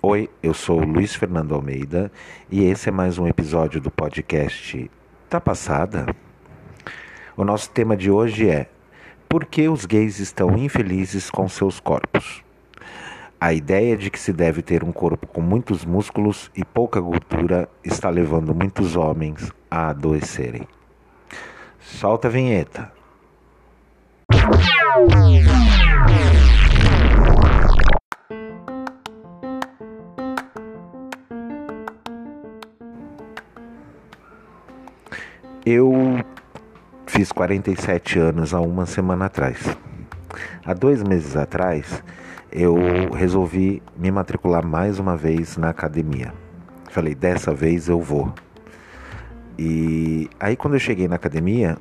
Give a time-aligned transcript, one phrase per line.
[0.00, 2.12] Oi, eu sou Luiz Fernando Almeida
[2.48, 4.88] e esse é mais um episódio do podcast
[5.28, 6.06] Tá Passada?
[7.36, 8.68] O nosso tema de hoje é
[9.28, 12.44] Por que os gays estão infelizes com seus corpos?
[13.40, 17.68] A ideia de que se deve ter um corpo com muitos músculos e pouca gordura
[17.82, 20.68] está levando muitos homens a adoecerem.
[21.80, 22.92] Solta a vinheta.
[35.70, 35.92] Eu
[37.06, 39.76] fiz 47 anos há uma semana atrás.
[40.64, 42.02] Há dois meses atrás,
[42.50, 42.74] eu
[43.12, 46.32] resolvi me matricular mais uma vez na academia.
[46.90, 48.32] Falei, dessa vez eu vou.
[49.58, 51.76] E aí, quando eu cheguei na academia,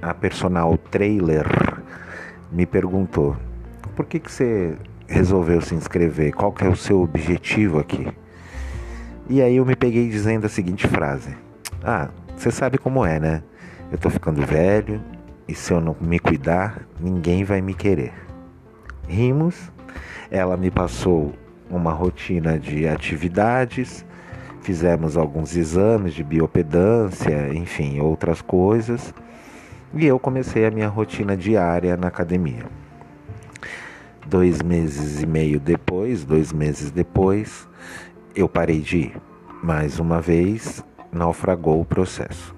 [0.00, 1.44] a personal trailer
[2.50, 3.36] me perguntou:
[3.94, 4.74] por que, que você
[5.06, 6.32] resolveu se inscrever?
[6.32, 8.08] Qual que é o seu objetivo aqui?
[9.28, 11.36] E aí eu me peguei dizendo a seguinte frase:
[11.84, 13.42] Ah, você sabe como é, né?
[13.90, 15.02] Eu tô ficando velho
[15.48, 18.12] e se eu não me cuidar, ninguém vai me querer.
[19.08, 19.72] Rimos,
[20.30, 21.34] ela me passou
[21.68, 24.04] uma rotina de atividades,
[24.62, 29.12] fizemos alguns exames de biopedância, enfim, outras coisas,
[29.92, 32.66] e eu comecei a minha rotina diária na academia.
[34.26, 37.66] Dois meses e meio depois, dois meses depois,
[38.36, 39.16] eu parei de ir.
[39.60, 42.54] Mais uma vez, naufragou o processo.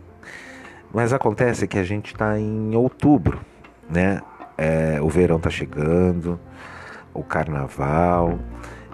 [0.93, 3.41] Mas acontece que a gente está em outubro,
[3.89, 4.21] né?
[4.59, 6.39] É, o verão está chegando,
[7.15, 8.39] o carnaval,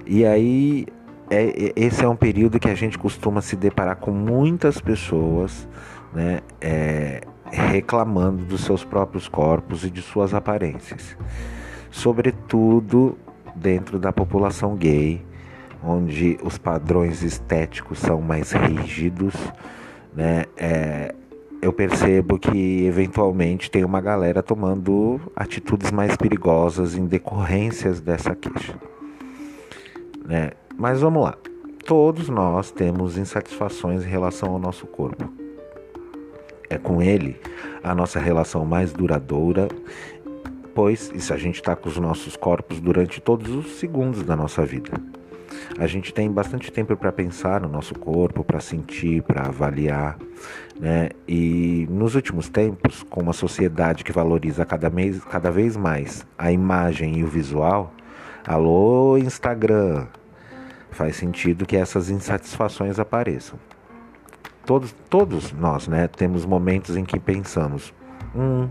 [0.07, 0.87] e aí
[1.29, 5.67] é, esse é um período que a gente costuma se deparar com muitas pessoas,
[6.15, 6.41] né?
[6.61, 11.17] É, reclamando dos seus próprios corpos e de suas aparências,
[11.91, 13.19] sobretudo
[13.55, 15.26] dentro da população gay
[15.83, 19.35] onde os padrões estéticos são mais rígidos,
[20.15, 20.45] né?
[20.57, 21.15] É,
[21.61, 28.75] eu percebo que eventualmente tem uma galera tomando atitudes mais perigosas em decorrências dessa queixa.
[30.25, 30.53] Né?
[30.77, 31.37] Mas vamos lá.
[31.85, 35.33] Todos nós temos insatisfações em relação ao nosso corpo.
[36.69, 37.41] É com ele
[37.83, 39.69] a nossa relação mais duradoura,
[40.75, 44.65] pois isso a gente está com os nossos corpos durante todos os segundos da nossa
[44.65, 44.91] vida.
[45.79, 50.19] A gente tem bastante tempo para pensar no nosso corpo, para sentir, para avaliar,
[50.79, 51.11] né?
[51.27, 56.51] E nos últimos tempos, com uma sociedade que valoriza cada, mês, cada vez mais a
[56.53, 57.93] imagem e o visual,
[58.47, 60.07] alô Instagram,
[60.91, 63.59] faz sentido que essas insatisfações apareçam.
[64.65, 67.95] Todos, todos nós, né, temos momentos em que pensamos,
[68.35, 68.69] hum,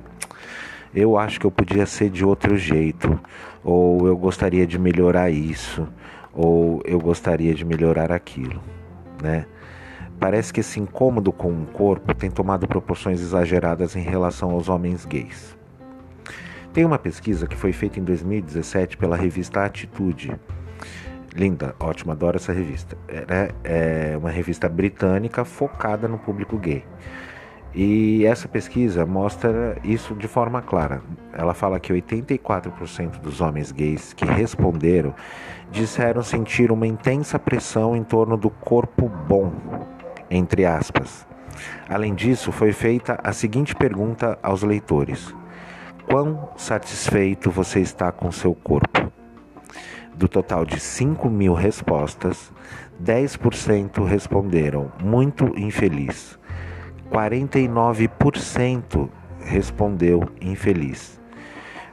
[0.93, 3.19] eu acho que eu podia ser de outro jeito,
[3.63, 5.87] ou eu gostaria de melhorar isso,
[6.35, 8.61] ou eu gostaria de melhorar aquilo,
[9.23, 9.45] né?
[10.19, 15.05] Parece que esse incômodo com o corpo tem tomado proporções exageradas em relação aos homens
[15.05, 15.57] gays.
[16.73, 20.33] Tem uma pesquisa que foi feita em 2017 pela revista Atitude.
[21.33, 22.97] Linda, ótima, adoro essa revista.
[23.07, 26.83] É, é uma revista britânica focada no público gay.
[27.77, 31.01] E essa pesquisa mostra isso de forma clara.
[31.33, 35.13] Ela fala que 84% dos homens gays que responderam
[35.71, 39.51] disseram sentir uma intensa pressão em torno do corpo bom,
[40.31, 41.27] entre aspas.
[41.89, 45.35] Além disso, foi feita a seguinte pergunta aos leitores:
[46.09, 49.11] Quão satisfeito você está com seu corpo?
[50.15, 52.53] Do total de 5 mil respostas,
[53.03, 56.39] 10% responderam muito infeliz.
[57.11, 61.19] 49% respondeu infeliz.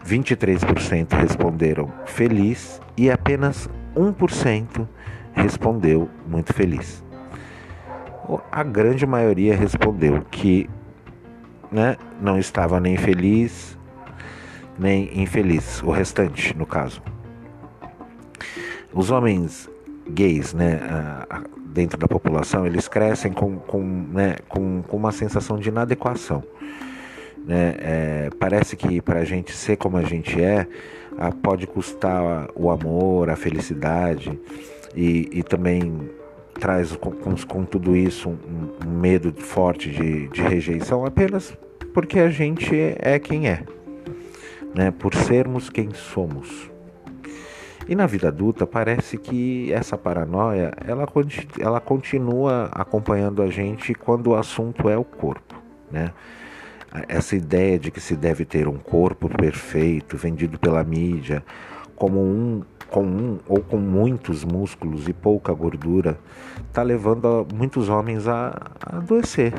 [0.05, 4.87] 23% responderam feliz e apenas 1%
[5.33, 7.05] respondeu muito feliz.
[8.51, 10.69] A grande maioria respondeu que
[11.71, 13.79] né, não estava nem feliz
[14.79, 17.03] nem infeliz, o restante, no caso.
[18.93, 19.71] Os homens
[20.09, 20.81] gays, né,
[21.67, 26.43] dentro da população, eles crescem com, com, né, com, com uma sensação de inadequação.
[27.47, 27.75] Né?
[27.79, 30.67] É, parece que para a gente ser como a gente é,
[31.43, 34.39] pode custar o amor, a felicidade
[34.95, 36.11] e, e também
[36.55, 41.57] traz com, com, com tudo isso um, um, medo forte de, de rejeição apenas
[41.93, 43.65] porque a gente é quem é,
[44.75, 44.91] né?
[44.91, 46.72] por sermos quem somos.
[47.89, 51.07] E na vida adulta parece que essa paranoia ela,
[51.59, 56.13] ela continua acompanhando a gente quando o assunto é o corpo, né?
[57.09, 61.43] Essa ideia de que se deve ter um corpo perfeito vendido pela mídia
[61.97, 66.19] como um com um ou com muitos músculos e pouca gordura
[66.69, 69.55] está levando muitos homens a, a adoecer.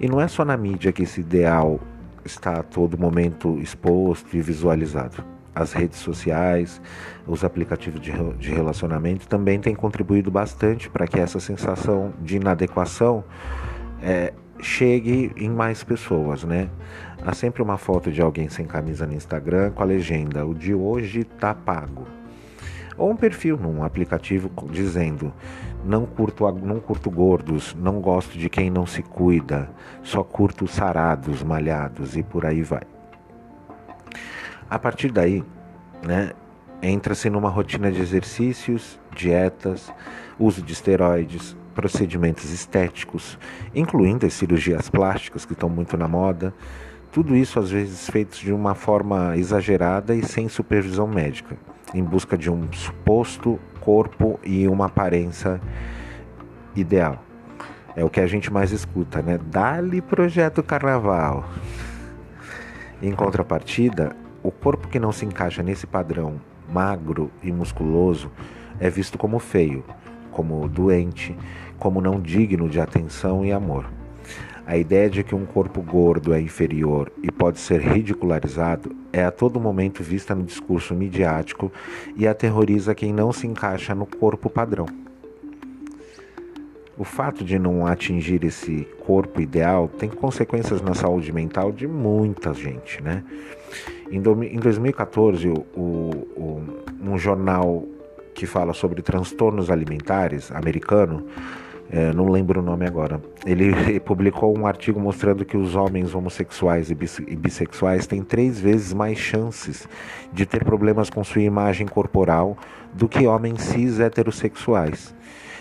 [0.00, 1.80] E não é só na mídia que esse ideal
[2.24, 5.37] está a todo momento exposto e visualizado.
[5.54, 6.80] As redes sociais,
[7.26, 8.12] os aplicativos de,
[8.50, 13.24] relacionamento também têm contribuído bastante para que essa sensação de inadequação
[14.02, 16.68] é, chegue em mais pessoas, né?
[17.22, 20.74] Há sempre uma foto de alguém sem camisa no Instagram com a legenda: o de
[20.74, 22.06] hoje tá pago.
[22.96, 25.32] Ou um perfil num aplicativo dizendo:
[25.84, 29.70] não curto, não curto gordos, não gosto de quem não se cuida,
[30.02, 32.97] só curto sarados, malhados e por aí vai.
[34.70, 35.42] A partir daí,
[36.06, 36.32] né,
[36.82, 39.92] entra-se numa rotina de exercícios, dietas,
[40.38, 43.38] uso de esteroides, procedimentos estéticos,
[43.74, 46.52] incluindo as cirurgias plásticas que estão muito na moda.
[47.10, 51.56] Tudo isso às vezes feitos de uma forma exagerada e sem supervisão médica,
[51.94, 55.60] em busca de um suposto corpo e uma aparência
[56.76, 57.24] ideal.
[57.96, 59.38] É o que a gente mais escuta, né?
[59.38, 61.48] Dali projeto carnaval.
[63.00, 64.14] Em contrapartida,
[64.48, 66.40] o corpo que não se encaixa nesse padrão
[66.72, 68.30] magro e musculoso
[68.80, 69.84] é visto como feio,
[70.30, 71.36] como doente,
[71.78, 73.90] como não digno de atenção e amor.
[74.66, 79.30] A ideia de que um corpo gordo é inferior e pode ser ridicularizado é a
[79.30, 81.70] todo momento vista no discurso midiático
[82.16, 84.86] e aterroriza quem não se encaixa no corpo padrão.
[86.96, 92.54] O fato de não atingir esse corpo ideal tem consequências na saúde mental de muita
[92.54, 93.22] gente, né?
[94.10, 96.62] Em 2014, o, o,
[97.02, 97.84] um jornal
[98.34, 101.26] que fala sobre transtornos alimentares americano
[101.90, 103.20] é, não lembro o nome agora.
[103.46, 109.18] Ele publicou um artigo mostrando que os homens homossexuais e bissexuais têm três vezes mais
[109.18, 109.88] chances
[110.32, 112.56] de ter problemas com sua imagem corporal
[112.92, 115.14] do que homens cis heterossexuais.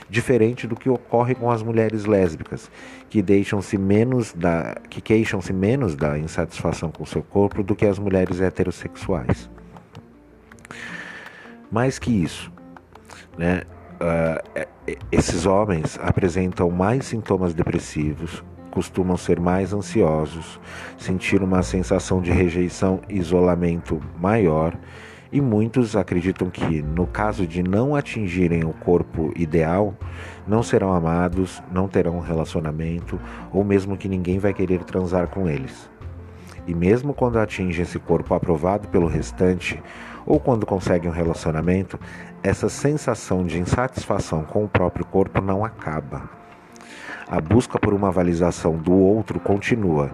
[0.09, 2.71] Diferente do que ocorre com as mulheres lésbicas,
[3.09, 7.99] que deixam-se menos da, que queixam-se menos da insatisfação com seu corpo do que as
[7.99, 9.49] mulheres heterossexuais.
[11.69, 12.51] Mais que isso,
[13.37, 13.63] né?
[13.99, 14.67] Uh,
[15.11, 20.59] esses homens apresentam mais sintomas depressivos, costumam ser mais ansiosos,
[20.97, 24.77] sentir uma sensação de rejeição e isolamento maior,
[25.31, 29.93] e muitos acreditam que, no caso de não atingirem o corpo ideal,
[30.47, 33.19] não serão amados, não terão um relacionamento
[33.51, 35.89] ou mesmo que ninguém vai querer transar com eles.
[36.65, 39.81] E mesmo quando atingem esse corpo aprovado pelo restante,
[40.25, 41.97] ou quando conseguem um relacionamento,
[42.43, 46.29] essa sensação de insatisfação com o próprio corpo não acaba.
[47.29, 50.11] A busca por uma validação do outro continua.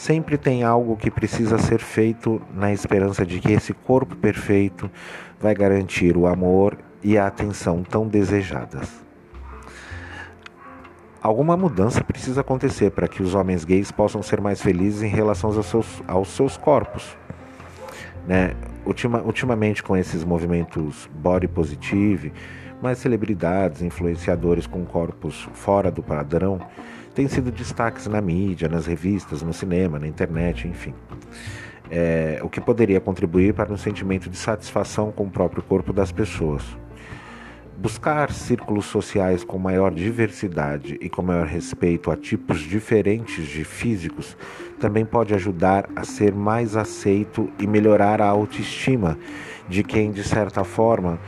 [0.00, 4.90] Sempre tem algo que precisa ser feito na esperança de que esse corpo perfeito
[5.38, 8.90] vai garantir o amor e a atenção tão desejadas.
[11.20, 15.52] Alguma mudança precisa acontecer para que os homens gays possam ser mais felizes em relação
[15.54, 17.14] aos seus, aos seus corpos.
[18.26, 18.54] Né?
[18.86, 22.32] Ultima, ultimamente, com esses movimentos body positive,
[22.80, 26.58] mais celebridades, influenciadores com corpos fora do padrão
[27.14, 30.94] têm sido destaques na mídia, nas revistas, no cinema, na internet, enfim.
[31.90, 36.12] É, o que poderia contribuir para um sentimento de satisfação com o próprio corpo das
[36.12, 36.62] pessoas.
[37.76, 44.36] Buscar círculos sociais com maior diversidade e com maior respeito a tipos diferentes de físicos
[44.78, 49.18] também pode ajudar a ser mais aceito e melhorar a autoestima
[49.66, 51.18] de quem, de certa forma,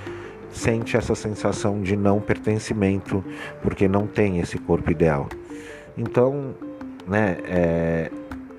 [0.50, 3.24] sente essa sensação de não pertencimento
[3.62, 5.28] porque não tem esse corpo ideal.
[5.96, 6.54] Então,
[7.06, 8.10] né, é,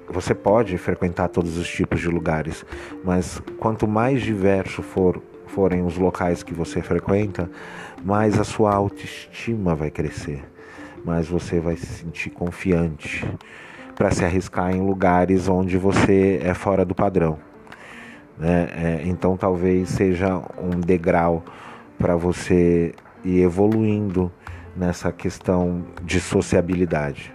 [0.09, 2.65] você pode frequentar todos os tipos de lugares,
[3.03, 7.49] mas quanto mais diverso for forem os locais que você frequenta,
[8.03, 10.43] mais a sua autoestima vai crescer,
[11.05, 13.23] mais você vai se sentir confiante
[13.95, 17.37] para se arriscar em lugares onde você é fora do padrão.
[18.37, 18.67] Né?
[18.75, 21.43] É, então talvez seja um degrau
[21.99, 24.31] para você ir evoluindo
[24.75, 27.33] nessa questão de sociabilidade.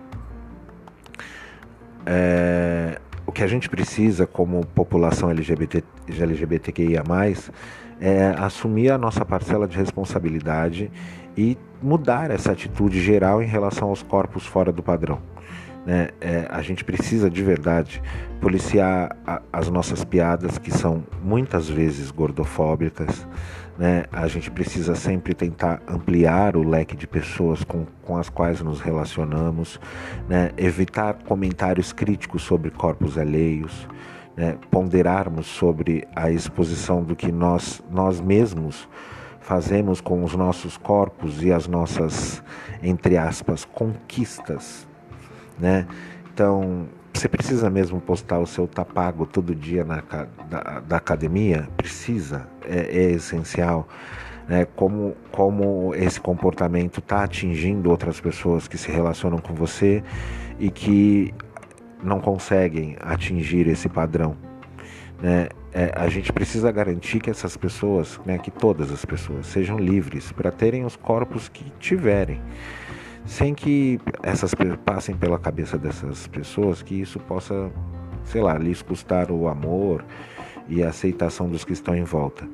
[2.05, 7.03] É, o que a gente precisa como população LGBT, LGBTQIA,
[8.01, 10.91] é assumir a nossa parcela de responsabilidade
[11.37, 15.21] e mudar essa atitude geral em relação aos corpos fora do padrão.
[15.89, 16.09] Né?
[16.21, 18.03] É, a gente precisa de verdade
[18.43, 23.27] policiar a, as nossas piadas, que são muitas vezes gordofóbicas.
[23.79, 24.05] Né?
[24.13, 28.83] A gente precisa sempre tentar ampliar o leque de pessoas com, com as quais nos
[28.83, 29.81] relacionamos,
[30.29, 30.51] né?
[30.59, 33.89] evitar comentários críticos sobre corpos alheios
[34.37, 38.87] né, ponderarmos sobre a exposição do que nós, nós mesmos
[39.41, 42.43] fazemos com os nossos corpos e as nossas,
[42.83, 44.88] entre aspas, conquistas.
[45.59, 45.87] Né?
[46.33, 50.03] Então, você precisa mesmo postar o seu tapago todo dia na,
[50.49, 51.69] da, da academia?
[51.77, 53.89] Precisa, é, é essencial.
[54.49, 54.67] Né?
[54.77, 60.03] Como, como esse comportamento está atingindo outras pessoas que se relacionam com você
[60.59, 61.35] e que
[62.03, 64.37] não conseguem atingir esse padrão.
[65.21, 65.49] Né?
[65.73, 70.33] É, a gente precisa garantir que essas pessoas, né, que todas as pessoas sejam livres
[70.33, 72.41] para terem os corpos que tiverem,
[73.29, 74.55] sem que essas
[74.87, 77.71] passem pela cabeça dessas pessoas que isso possa,
[78.25, 80.03] sei lá, lhes custar o amor
[80.67, 82.49] e a aceitação dos que estão em volta.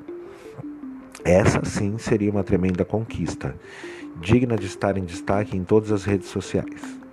[1.24, 3.54] Essa sim seria uma tremenda conquista,
[4.20, 7.03] digna de estar em destaque em todas as redes sociais.